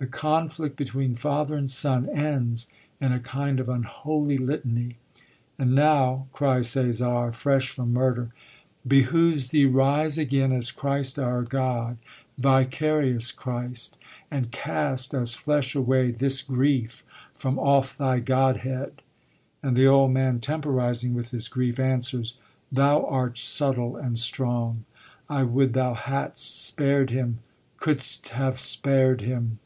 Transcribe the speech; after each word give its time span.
The 0.00 0.06
conflict 0.06 0.76
between 0.76 1.16
father 1.16 1.56
and 1.56 1.68
son 1.68 2.08
ends 2.08 2.68
in 3.00 3.10
a 3.10 3.18
kind 3.18 3.58
of 3.58 3.68
unholy 3.68 4.38
litany. 4.38 4.96
'And 5.58 5.74
now,' 5.74 6.28
cries 6.32 6.68
Cæsar, 6.68 7.34
fresh 7.34 7.70
from 7.70 7.92
murder, 7.94 8.30
Behoves 8.86 9.50
thee 9.50 9.66
rise 9.66 10.16
again 10.16 10.52
as 10.52 10.70
Christ 10.70 11.18
our 11.18 11.42
God, 11.42 11.96
Vicarious 12.38 13.32
Christ, 13.32 13.98
and 14.30 14.52
cast 14.52 15.14
as 15.14 15.34
flesh 15.34 15.74
away 15.74 16.12
This 16.12 16.42
grief 16.42 17.02
from 17.34 17.58
off 17.58 17.98
thy 17.98 18.20
godhead. 18.20 19.02
And 19.64 19.74
the 19.76 19.88
old 19.88 20.12
man, 20.12 20.38
temporising 20.38 21.12
with 21.12 21.32
his 21.32 21.48
grief, 21.48 21.80
answers: 21.80 22.38
Thou 22.70 23.04
art 23.04 23.36
subtle 23.36 23.96
and 23.96 24.16
strong. 24.16 24.84
I 25.28 25.42
would 25.42 25.72
thou 25.72 25.94
hadst 25.94 26.64
spared 26.64 27.10
him 27.10 27.40
couldst 27.78 28.28
have 28.28 28.60
spared 28.60 29.22
him. 29.22 29.58